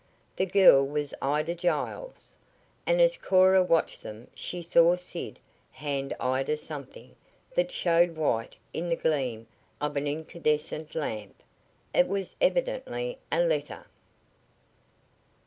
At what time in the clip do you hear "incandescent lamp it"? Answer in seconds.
10.07-12.07